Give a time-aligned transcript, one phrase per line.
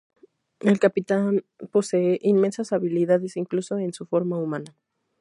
[0.61, 4.75] El Capitán posee inmensas habilidades, incluso en su forma humana.